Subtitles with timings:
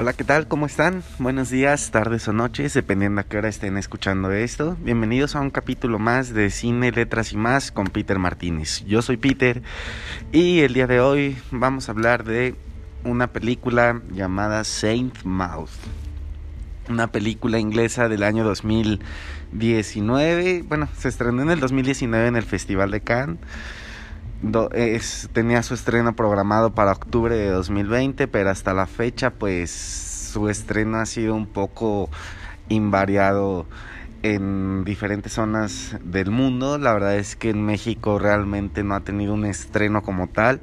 [0.00, 0.46] Hola, ¿qué tal?
[0.46, 1.02] ¿Cómo están?
[1.18, 4.76] Buenos días, tardes o noches, dependiendo a qué hora estén escuchando esto.
[4.80, 8.84] Bienvenidos a un capítulo más de Cine, Letras y más con Peter Martínez.
[8.86, 9.60] Yo soy Peter
[10.30, 12.54] y el día de hoy vamos a hablar de
[13.02, 15.70] una película llamada Saint Mouth.
[16.88, 20.64] Una película inglesa del año 2019.
[20.68, 23.38] Bueno, se estrenó en el 2019 en el Festival de Cannes
[25.32, 30.98] tenía su estreno programado para octubre de 2020, pero hasta la fecha pues su estreno
[30.98, 32.08] ha sido un poco
[32.68, 33.66] invariado
[34.22, 36.78] en diferentes zonas del mundo.
[36.78, 40.60] La verdad es que en México realmente no ha tenido un estreno como tal.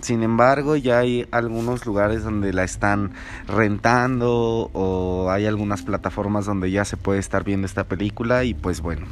[0.00, 3.12] Sin embargo, ya hay algunos lugares donde la están
[3.48, 8.80] rentando o hay algunas plataformas donde ya se puede estar viendo esta película y pues
[8.80, 9.06] bueno.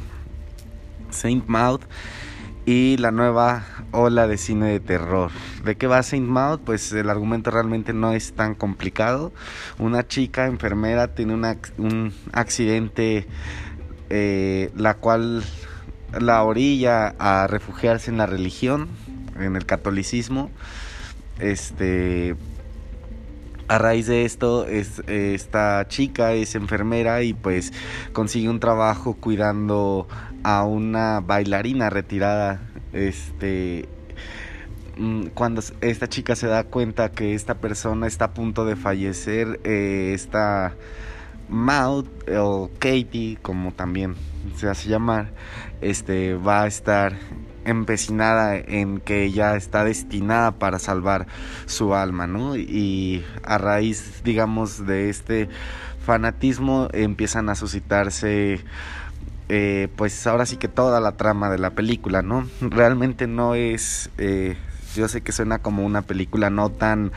[1.09, 1.81] Saint Maud
[2.65, 5.31] y la nueva ola de cine de terror.
[5.65, 6.59] ¿De qué va Saint Maud?
[6.59, 9.31] Pues el argumento realmente no es tan complicado.
[9.79, 13.27] Una chica enfermera tiene un accidente
[14.13, 15.41] eh, la cual
[16.19, 18.89] la orilla a refugiarse en la religión,
[19.39, 20.51] en el catolicismo.
[21.39, 22.35] Este
[23.71, 27.71] a raíz de esto es, esta chica es enfermera y pues
[28.11, 30.09] consigue un trabajo cuidando
[30.43, 32.59] a una bailarina retirada.
[32.91, 33.87] Este
[34.97, 39.61] mm, cuando esta chica se da cuenta que esta persona está a punto de fallecer
[39.63, 40.75] eh, esta
[41.47, 44.15] Maud o Katie como también
[44.57, 45.31] se hace llamar
[45.79, 47.13] este va a estar
[47.65, 51.27] empecinada en que ella está destinada para salvar
[51.65, 52.55] su alma, ¿no?
[52.55, 55.49] Y a raíz, digamos, de este
[56.05, 58.61] fanatismo empiezan a suscitarse
[59.53, 62.47] eh, pues ahora sí que toda la trama de la película, ¿no?
[62.61, 64.55] Realmente no es, eh,
[64.95, 67.11] yo sé que suena como una película no tan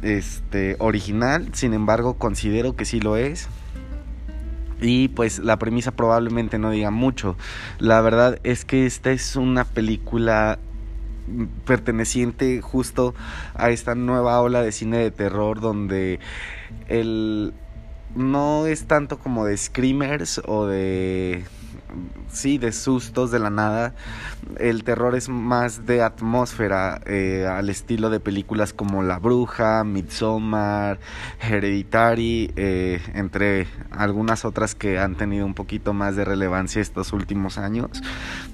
[0.00, 3.48] este, original, sin embargo considero que sí lo es
[4.80, 7.36] y pues la premisa probablemente no diga mucho.
[7.78, 10.58] La verdad es que esta es una película
[11.64, 13.14] perteneciente justo
[13.54, 16.20] a esta nueva ola de cine de terror donde
[16.88, 17.52] el
[18.14, 21.44] no es tanto como de screamers o de
[22.32, 23.94] sí, de sustos de la nada.
[24.58, 30.98] El terror es más de atmósfera, eh, al estilo de películas como La Bruja, Midsommar,
[31.40, 37.58] Hereditary, eh, entre algunas otras que han tenido un poquito más de relevancia estos últimos
[37.58, 38.02] años.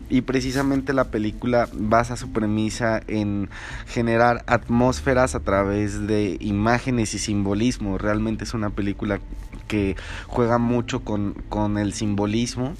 [0.09, 3.48] Y precisamente la película basa su premisa en
[3.87, 7.97] generar atmósferas a través de imágenes y simbolismo.
[7.97, 9.21] Realmente es una película
[9.69, 12.75] que juega mucho con, con el simbolismo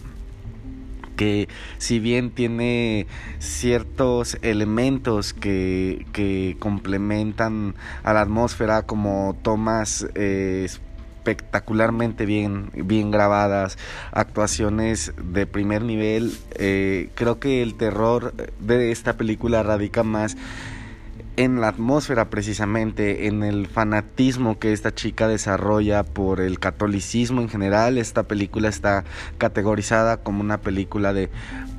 [1.17, 3.07] que si bien tiene
[3.39, 10.67] ciertos elementos que, que complementan a la atmósfera como tomas eh,
[11.23, 13.79] espectacularmente bien, bien grabadas,
[14.11, 20.37] actuaciones de primer nivel, eh, creo que el terror de esta película radica más
[21.37, 27.49] en la atmósfera precisamente, en el fanatismo que esta chica desarrolla por el catolicismo en
[27.49, 27.99] general.
[27.99, 29.05] Esta película está
[29.39, 31.31] categorizada como una película de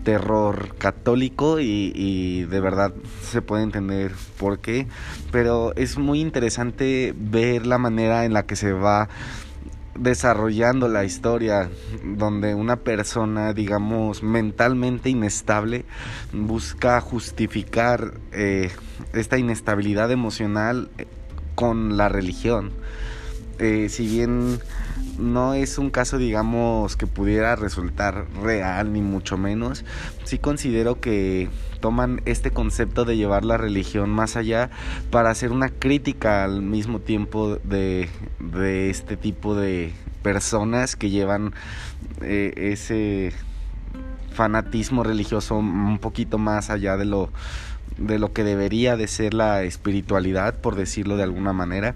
[0.03, 4.87] terror católico y, de verdad se puede entender por qué.
[5.31, 9.09] Pero es muy interesante ver la manera en la que se va
[9.95, 11.69] desarrollando la historia
[12.03, 15.85] donde una persona digamos mentalmente inestable
[16.31, 18.71] busca justificar eh,
[19.13, 21.05] esta inestabilidad emocional eh,
[21.55, 22.71] con la religión
[23.59, 24.59] eh, si bien
[25.17, 29.85] no es un caso digamos que pudiera resultar real ni mucho menos
[30.23, 31.49] sí considero que
[31.79, 34.71] toman este concepto de llevar la religión más allá
[35.11, 38.09] para hacer una crítica al mismo tiempo de,
[38.39, 39.93] de este tipo de
[40.23, 41.53] personas que llevan
[42.21, 43.33] eh, ese
[44.33, 47.29] fanatismo religioso un poquito más allá de lo
[47.97, 51.93] de lo que debería de ser la espiritualidad por decirlo de alguna manera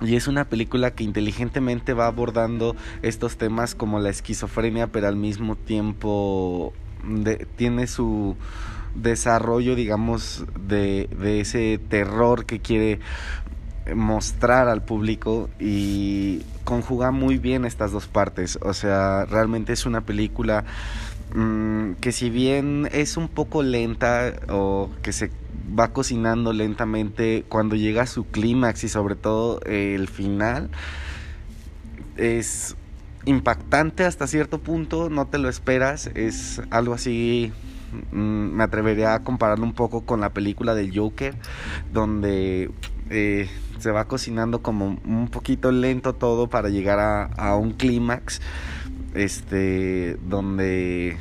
[0.00, 5.16] y es una película que inteligentemente va abordando estos temas como la esquizofrenia pero al
[5.16, 6.72] mismo tiempo
[7.56, 8.36] tiene su
[8.94, 11.08] desarrollo, digamos, de,
[11.40, 13.00] ese terror que quiere
[13.94, 18.58] mostrar al público y conjuga muy bien estas dos partes.
[18.62, 20.64] O sea, realmente es una película
[21.34, 25.30] mm, que si bien es un poco lenta o que se
[25.78, 30.70] va cocinando lentamente, cuando llega a su clímax y sobre todo el final,
[32.16, 32.76] es
[33.24, 37.52] impactante hasta cierto punto, no te lo esperas, es algo así,
[38.12, 41.34] mm, me atrevería a compararlo un poco con la película del Joker,
[41.92, 42.70] donde
[43.10, 43.48] eh,
[43.78, 48.40] se va cocinando como un poquito lento todo para llegar a un clímax
[49.14, 51.16] este donde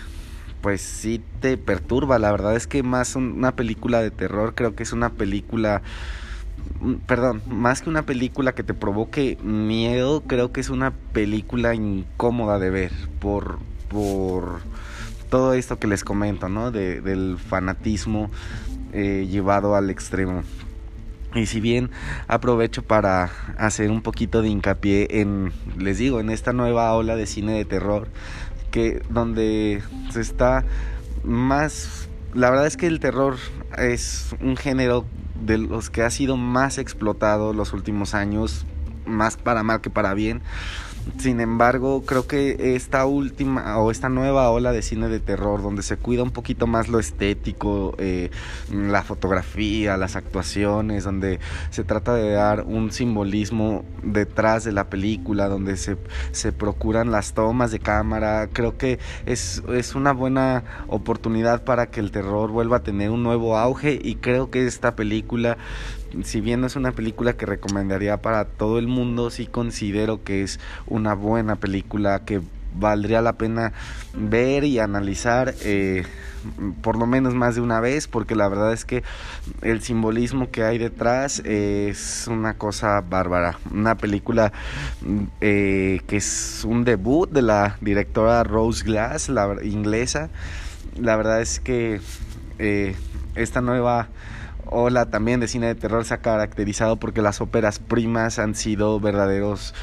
[0.62, 4.84] pues sí te perturba la verdad es que más una película de terror creo que
[4.84, 5.82] es una película
[6.82, 11.74] mm, perdón, más que una película que te provoque miedo, creo que es una película
[11.76, 13.60] incómoda de ver por
[13.90, 14.62] por
[15.30, 16.72] todo esto que les comento, ¿no?
[16.72, 18.30] De, del fanatismo
[18.94, 20.44] eh, llevado al extremo.
[21.36, 21.92] Y si bien
[22.28, 27.28] aprovecho para hacer un poquito de hincapié en, les digo, en esta nueva ola de
[27.28, 28.08] cine de terror,
[28.72, 30.66] que donde se está
[31.24, 33.38] más, la verdad es que el terror
[33.78, 35.06] es un género
[35.46, 38.66] de los que ha sido más explotado los últimos años,
[39.06, 40.42] más para mal que para bien
[41.18, 45.82] sin embargo, creo que esta última o esta nueva ola de cine de terror, donde
[45.82, 48.30] se cuida un poquito más lo estético, eh,
[48.72, 51.40] la fotografía, las actuaciones, donde
[51.70, 55.98] se trata de dar un simbolismo detrás de la película, donde se,
[56.32, 62.00] se procuran las tomas de cámara, creo que es, es una buena oportunidad para que
[62.00, 65.58] el terror vuelva a tener un nuevo auge y creo que esta película
[66.24, 70.44] si bien no es una película que recomendaría para todo el mundo, sí considero que
[70.44, 72.42] es una buena película que
[72.74, 73.74] valdría la pena
[74.14, 76.06] ver y analizar eh,
[76.82, 79.04] por lo menos más de una vez porque la verdad es que
[79.62, 83.58] el simbolismo que hay detrás es una cosa bárbara.
[83.72, 84.54] Una película
[85.42, 90.30] eh, que es un debut de la directora Rose Glass la inglesa.
[90.96, 92.02] La verdad es que
[92.58, 92.96] eh,
[93.36, 94.10] esta nueva
[94.72, 99.00] ola también de cine de terror se ha caracterizado porque las óperas primas han sido
[99.00, 99.74] verdaderos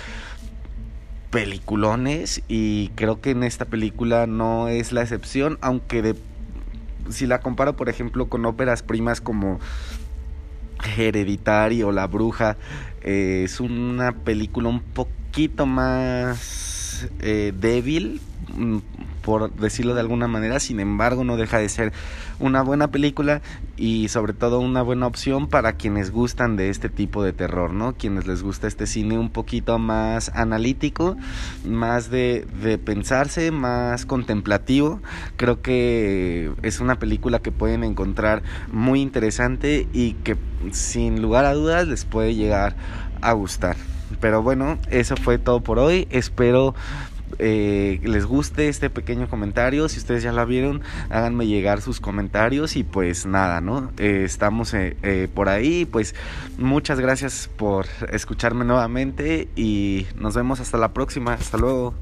[1.31, 6.15] peliculones y creo que en esta película no es la excepción, aunque
[7.11, 9.61] si la comparo por ejemplo con óperas primas como
[10.97, 12.57] Hereditary o La Bruja,
[13.03, 16.76] eh, es una película un poquito más
[17.21, 18.21] eh, débil,
[18.55, 18.79] mm,
[19.23, 21.93] por decirlo de alguna manera, sin embargo no deja de ser
[22.39, 23.43] una buena película
[23.77, 27.95] y sobre todo una buena opción para quienes gustan de este tipo de terror, ¿no?
[27.95, 31.17] Quienes les gusta este cine un poquito más analítico,
[31.65, 35.01] más de, de pensarse, más contemplativo,
[35.37, 40.37] creo que es una película que pueden encontrar muy interesante y que
[40.71, 42.77] sin lugar a dudas les puede llegar
[43.23, 43.77] a gustar.
[44.21, 46.07] Pero bueno, eso fue todo por hoy.
[46.11, 46.75] Espero
[47.39, 49.89] eh, les guste este pequeño comentario.
[49.89, 53.93] Si ustedes ya la vieron, háganme llegar sus comentarios y pues nada, ¿no?
[53.99, 55.85] Eh, estamos eh, por ahí.
[55.85, 56.15] Pues
[56.59, 61.35] muchas gracias por escucharme nuevamente y nos vemos hasta la próxima.
[61.35, 61.95] Hasta luego.